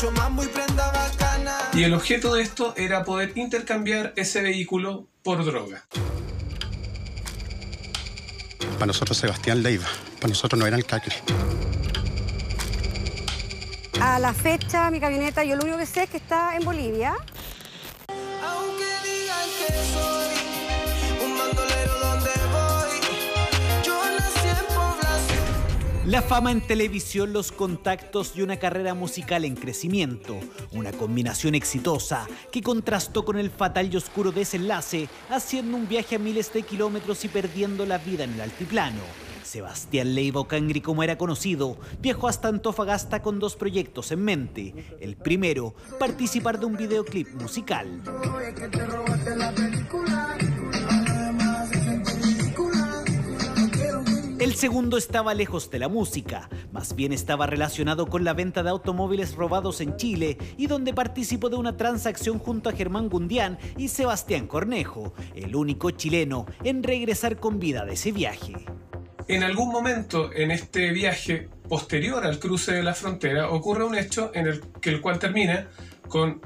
[0.00, 1.58] mucho mambo y prenda bacana.
[1.74, 5.84] Y el objeto de esto era poder intercambiar ese vehículo por droga.
[8.74, 9.86] Para nosotros Sebastián Leiva,
[10.16, 11.14] para nosotros no era el cacri.
[14.00, 17.14] A la fecha, mi camioneta, yo lo único que sé es que está en Bolivia.
[18.42, 20.19] Aunque digan que soy
[26.10, 30.40] La fama en televisión, los contactos y una carrera musical en crecimiento.
[30.72, 36.18] Una combinación exitosa que contrastó con el fatal y oscuro desenlace, haciendo un viaje a
[36.18, 39.02] miles de kilómetros y perdiendo la vida en el altiplano.
[39.44, 44.96] Sebastián Leiva Ocangri, como era conocido, viajó hasta Antofagasta con dos proyectos en mente.
[45.00, 48.02] El primero, participar de un videoclip musical.
[54.50, 58.70] El segundo estaba lejos de la música, más bien estaba relacionado con la venta de
[58.70, 63.86] automóviles robados en Chile y donde participó de una transacción junto a Germán Gundián y
[63.86, 68.54] Sebastián Cornejo, el único chileno en regresar con vida de ese viaje.
[69.28, 74.32] En algún momento en este viaje posterior al cruce de la frontera ocurre un hecho
[74.34, 75.68] en el que el cual termina
[76.08, 76.42] con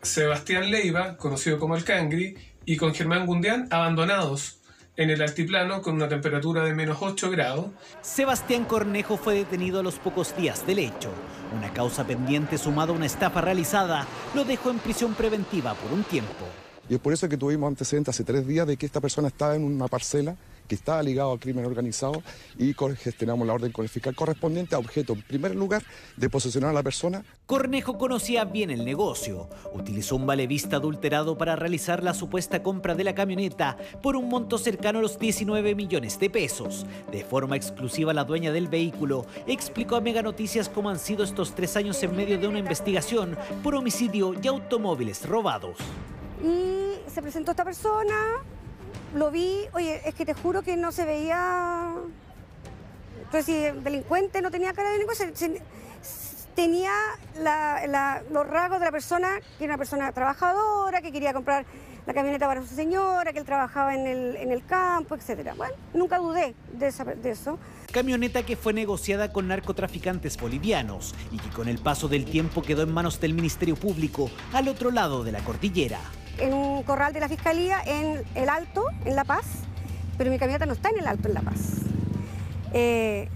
[0.00, 4.58] Sebastián Leiva, conocido como el Cangri, y con Germán Gundián abandonados
[4.98, 7.66] en el altiplano con una temperatura de menos 8 grados.
[8.02, 11.10] Sebastián Cornejo fue detenido a los pocos días del hecho.
[11.56, 16.02] Una causa pendiente sumada a una estafa realizada lo dejó en prisión preventiva por un
[16.02, 16.44] tiempo.
[16.88, 19.54] Y es por eso que tuvimos antecedentes hace tres días de que esta persona estaba
[19.54, 20.34] en una parcela
[20.68, 22.22] que estaba ligado al crimen organizado
[22.58, 25.82] y gestionamos la orden con el fiscal correspondiente a objeto, en primer lugar,
[26.16, 29.48] de posesionar a la persona Cornejo conocía bien el negocio.
[29.72, 34.58] Utilizó un valevista adulterado para realizar la supuesta compra de la camioneta por un monto
[34.58, 36.84] cercano a los 19 millones de pesos.
[37.10, 41.54] De forma exclusiva, la dueña del vehículo explicó a Mega Noticias cómo han sido estos
[41.54, 45.78] tres años en medio de una investigación por homicidio y automóviles robados.
[46.44, 48.42] Y se presentó esta persona,
[49.14, 51.92] lo vi, oye, es que te juro que no se veía.
[53.24, 55.60] Entonces, si delincuente no tenía cara de delincuente, se-
[56.54, 56.90] tenía
[58.30, 59.28] los rasgos de la persona,
[59.58, 61.64] que era una persona trabajadora, que quería comprar
[62.04, 65.52] la camioneta para su señora, que él trabajaba en el, en el campo, etc.
[65.56, 67.58] Bueno, nunca dudé de, esa- de eso.
[67.92, 72.82] Camioneta que fue negociada con narcotraficantes bolivianos y que con el paso del tiempo quedó
[72.82, 76.00] en manos del Ministerio Público al otro lado de la cordillera.
[76.38, 79.44] En un corral de la Fiscalía en El Alto, en La Paz,
[80.16, 81.82] pero mi camioneta no está en El Alto, en La Paz.
[82.72, 83.28] Eh,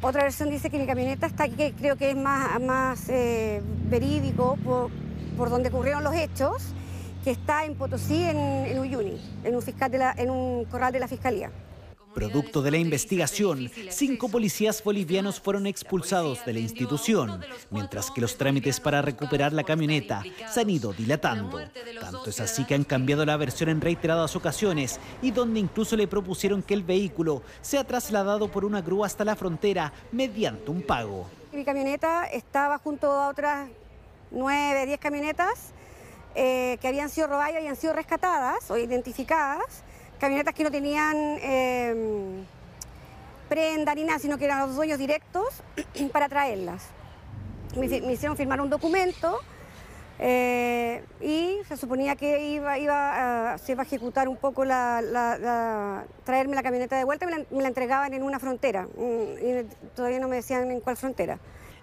[0.00, 3.62] otra versión dice que mi camioneta está aquí, que creo que es más, más eh,
[3.88, 4.90] verídico por,
[5.36, 6.74] por donde ocurrieron los hechos,
[7.24, 10.92] que está en Potosí, en, en Uyuni, en un, fiscal de la- en un corral
[10.92, 11.50] de la Fiscalía.
[12.14, 18.36] Producto de la investigación, cinco policías bolivianos fueron expulsados de la institución, mientras que los
[18.36, 21.60] trámites para recuperar la camioneta se han ido dilatando.
[22.00, 26.06] Tanto es así que han cambiado la versión en reiteradas ocasiones y donde incluso le
[26.06, 31.26] propusieron que el vehículo sea trasladado por una grúa hasta la frontera mediante un pago.
[31.52, 33.68] Mi camioneta estaba junto a otras
[34.30, 35.72] nueve, diez camionetas
[36.34, 39.84] eh, que habían sido robadas y habían sido rescatadas o identificadas.
[40.22, 42.44] Camionetas que no tenían eh,
[43.48, 45.64] prenda ni nada, sino que eran los dueños directos
[46.12, 46.84] para traerlas.
[47.76, 49.40] Me, hici- me hicieron firmar un documento
[50.20, 56.04] eh, y se suponía que iba, iba a, se iba a ejecutar un poco la-
[56.22, 58.82] traerme la camioneta de vuelta y me la, me la entregaban en una frontera.
[58.96, 59.66] Mm, Y
[59.96, 61.40] todavía no me decían en cuál frontera.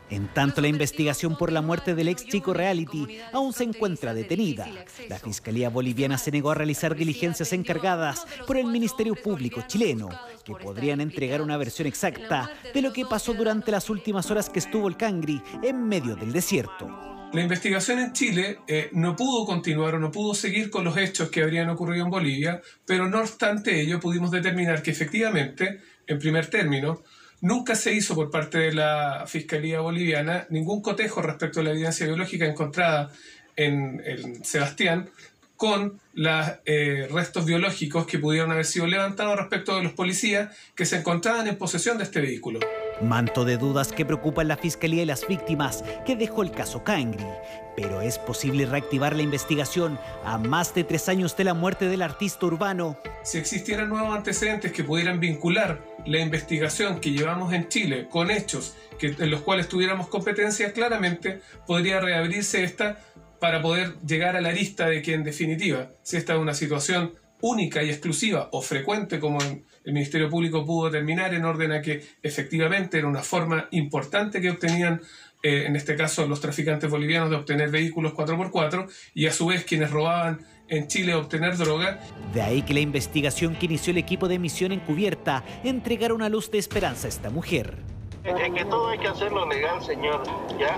[0.09, 4.67] En tanto, la investigación por la muerte del ex chico reality aún se encuentra detenida.
[5.07, 10.09] La Fiscalía Boliviana se negó a realizar diligencias encargadas por el Ministerio Público chileno,
[10.43, 14.59] que podrían entregar una versión exacta de lo que pasó durante las últimas horas que
[14.59, 17.09] estuvo el Cangri en medio del desierto.
[17.31, 21.29] La investigación en Chile eh, no pudo continuar o no pudo seguir con los hechos
[21.29, 26.47] que habrían ocurrido en Bolivia, pero no obstante ello pudimos determinar que efectivamente, en primer
[26.47, 27.03] término,
[27.41, 32.05] nunca se hizo por parte de la Fiscalía Boliviana ningún cotejo respecto a la evidencia
[32.05, 33.11] biológica encontrada
[33.55, 35.09] en, Sebastián
[35.57, 40.97] con los restos biológicos que pudieron haber sido levantados respecto de los policías que se
[40.97, 42.59] encontraban en posesión de este vehículo.
[43.01, 47.25] Manto de dudas que preocupan la Fiscalía y las víctimas que dejó el caso Cangri.
[47.75, 52.01] Pero es posible reactivar la investigación a más de tres años de la muerte del
[52.01, 52.97] artista urbano.
[53.23, 58.75] Si existieran nuevos antecedentes que pudieran vincular la investigación que llevamos en Chile con hechos
[59.01, 62.99] en los cuales tuviéramos competencia, claramente podría reabrirse esta
[63.39, 67.13] para poder llegar a la arista de que en definitiva, si esta es una situación
[67.41, 72.03] única y exclusiva o frecuente como el Ministerio Público pudo determinar en orden a que
[72.21, 75.01] efectivamente era una forma importante que obtenían
[75.41, 79.63] eh, en este caso los traficantes bolivianos, de obtener vehículos 4x4 y a su vez
[79.63, 81.99] quienes robaban en Chile obtener droga.
[82.33, 86.51] De ahí que la investigación que inició el equipo de misión encubierta entregara una luz
[86.51, 87.77] de esperanza a esta mujer.
[88.23, 90.23] Es que todo hay que hacerlo legal, señor,
[90.59, 90.77] ¿ya?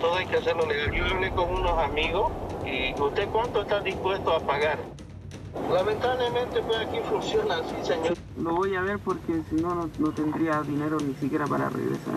[0.00, 0.92] Todo hay que hacerlo legal.
[0.92, 2.32] Yo hablé con unos amigos
[2.66, 4.78] y ¿usted cuánto está dispuesto a pagar?
[5.72, 8.16] Lamentablemente, pues aquí funciona así, señor.
[8.40, 12.14] Lo voy a ver porque si no, no, tendría dinero ni siquiera para regresar.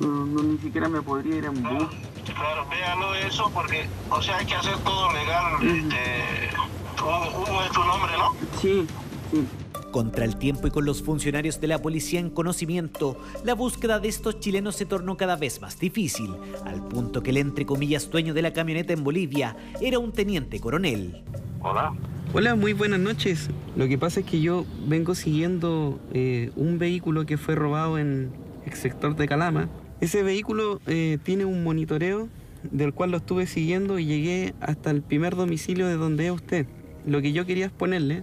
[0.00, 1.88] No, no, ni siquiera me podría ir en bus.
[2.24, 5.62] Claro, véalo eso porque, o sea, hay que hacer todo legal.
[5.62, 6.56] Este,
[7.02, 8.32] Hugo es tu nombre, ¿no?
[8.60, 8.86] Sí,
[9.30, 9.46] sí.
[9.90, 14.08] Contra el tiempo y con los funcionarios de la policía en conocimiento, la búsqueda de
[14.08, 16.34] estos chilenos se tornó cada vez más difícil,
[16.64, 20.60] al punto que el entre comillas dueño de la camioneta en Bolivia era un teniente
[20.60, 21.22] coronel.
[21.60, 21.92] Hola.
[22.34, 23.50] Hola, muy buenas noches.
[23.76, 28.30] Lo que pasa es que yo vengo siguiendo eh, un vehículo que fue robado en
[28.64, 29.68] el sector de Calama.
[30.00, 32.30] Ese vehículo eh, tiene un monitoreo
[32.62, 36.66] del cual lo estuve siguiendo y llegué hasta el primer domicilio de donde es usted.
[37.06, 38.22] Lo que yo quería exponerle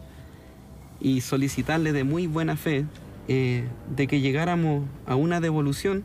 [1.00, 2.86] y solicitarle de muy buena fe
[3.28, 3.66] eh,
[3.96, 6.04] de que llegáramos a una devolución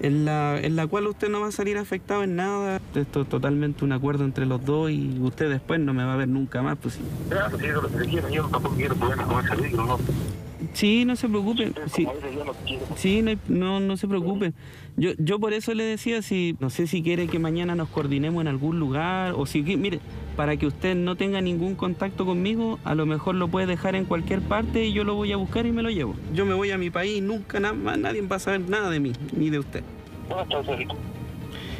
[0.00, 2.80] en la, en la cual usted no va a salir afectado en nada.
[2.94, 6.16] Esto es totalmente un acuerdo entre los dos y usted después no me va a
[6.16, 6.76] ver nunca más.
[6.78, 7.00] Pues, sí.
[10.72, 11.72] Sí, no se preocupe.
[11.92, 12.06] Sí,
[12.96, 14.52] sí no, no, no se preocupe.
[14.96, 18.40] Yo, yo por eso le decía, si no sé si quiere que mañana nos coordinemos
[18.40, 20.00] en algún lugar o si, mire,
[20.36, 24.04] para que usted no tenga ningún contacto conmigo, a lo mejor lo puede dejar en
[24.04, 26.14] cualquier parte y yo lo voy a buscar y me lo llevo.
[26.34, 28.90] Yo me voy a mi país y nunca nada más nadie va a saber nada
[28.90, 29.82] de mí, ni de usted.
[30.28, 30.94] ¿Dónde está?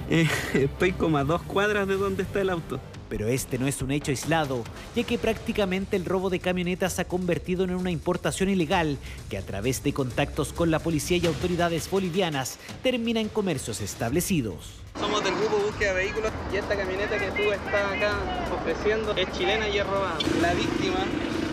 [0.09, 2.81] Eh, estoy como a dos cuadras de donde está el auto.
[3.09, 4.65] Pero este no es un hecho aislado,
[4.97, 8.99] ya que prácticamente el robo de camionetas se ha convertido en una importación ilegal
[9.31, 14.81] que a través de contactos con la policía y autoridades bolivianas termina en comercios establecidos.
[14.99, 15.35] Somos del
[15.85, 18.19] de Vehículos y esta camioneta que tú estás acá
[18.55, 20.17] ofreciendo es chilena y es robada.
[20.41, 21.05] La víctima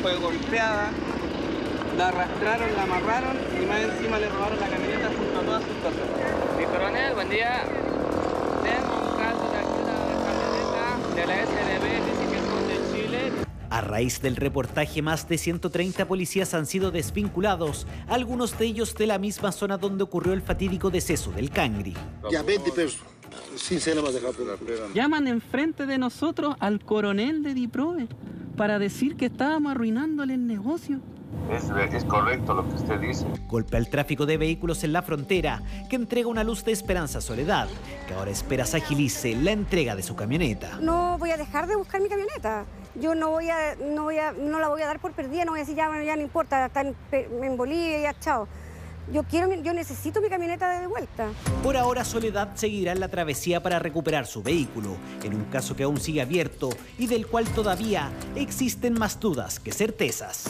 [0.02, 0.92] fue golpeada,
[1.98, 5.76] la arrastraron, la amarraron y más encima le robaron la camioneta junto a todas sus
[5.78, 6.58] cosas.
[6.58, 7.64] Mi coronel, buen día.
[8.64, 12.14] Tengo un caso de ayuda de camioneta de la SNB.
[13.74, 19.08] A raíz del reportaje, más de 130 policías han sido desvinculados, algunos de ellos de
[19.08, 21.96] la misma zona donde ocurrió el fatídico deceso del Cangri.
[22.32, 23.02] Ya 20 pesos.
[24.94, 28.08] Llaman enfrente de nosotros al coronel de Diprobe
[28.58, 31.00] para decir que estábamos arruinándole el negocio.
[31.52, 33.26] Es, es correcto lo que usted dice.
[33.48, 37.22] Golpe al tráfico de vehículos en la frontera, que entrega una luz de esperanza a
[37.22, 37.68] Soledad,
[38.08, 40.78] que ahora espera se agilice la entrega de su camioneta.
[40.80, 42.66] No voy a dejar de buscar mi camioneta.
[42.96, 45.52] Yo no voy a, no voy a, no la voy a dar por perdida, no
[45.52, 48.48] voy a decir ya, bueno, ya no importa, está en, en Bolivia, ya chao.
[49.12, 51.30] Yo quiero, yo necesito mi camioneta de vuelta.
[51.62, 55.84] Por ahora, Soledad seguirá en la travesía para recuperar su vehículo, en un caso que
[55.84, 60.46] aún sigue abierto y del cual todavía existen más dudas que certezas.